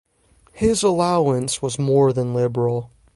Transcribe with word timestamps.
His 0.53 0.81
allowance 0.81 1.61
was 1.61 1.77
more 1.77 2.11
than 2.11 2.33
liberal. 2.33 2.89